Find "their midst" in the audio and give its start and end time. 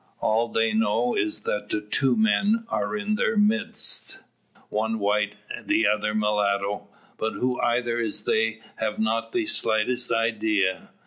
3.17-4.23